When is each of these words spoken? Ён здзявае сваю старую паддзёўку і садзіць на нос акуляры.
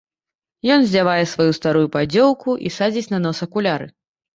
Ён 0.75 0.79
здзявае 0.85 1.21
сваю 1.33 1.51
старую 1.59 1.87
паддзёўку 1.99 2.59
і 2.67 2.77
садзіць 2.83 3.09
на 3.17 3.25
нос 3.25 3.49
акуляры. 3.51 3.87